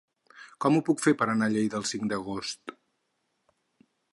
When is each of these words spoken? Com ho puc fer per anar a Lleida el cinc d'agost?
Com 0.63 0.77
ho 0.77 0.81
puc 0.87 1.03
fer 1.03 1.13
per 1.19 1.27
anar 1.33 1.49
a 1.51 1.55
Lleida 1.57 1.79
el 1.81 1.85
cinc 1.91 2.09
d'agost? 2.15 2.77